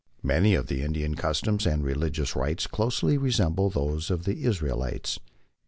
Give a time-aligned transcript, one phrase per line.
[0.23, 5.19] Many of the Indian customs and religious rites closely resemble those of the Israelites.